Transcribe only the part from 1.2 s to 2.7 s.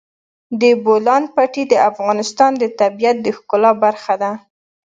پټي د افغانستان د